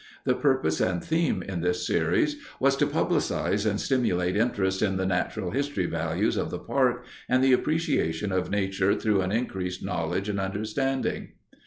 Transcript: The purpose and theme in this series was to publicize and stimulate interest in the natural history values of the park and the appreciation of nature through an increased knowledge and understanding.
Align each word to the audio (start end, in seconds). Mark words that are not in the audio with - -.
The 0.25 0.33
purpose 0.33 0.81
and 0.81 1.03
theme 1.03 1.43
in 1.43 1.61
this 1.61 1.85
series 1.85 2.37
was 2.59 2.75
to 2.77 2.87
publicize 2.87 3.69
and 3.69 3.79
stimulate 3.79 4.35
interest 4.35 4.81
in 4.81 4.97
the 4.97 5.05
natural 5.05 5.51
history 5.51 5.85
values 5.85 6.37
of 6.37 6.49
the 6.49 6.57
park 6.57 7.05
and 7.29 7.43
the 7.43 7.53
appreciation 7.53 8.31
of 8.31 8.49
nature 8.49 8.95
through 8.95 9.21
an 9.21 9.31
increased 9.31 9.85
knowledge 9.85 10.27
and 10.27 10.39
understanding. 10.39 11.33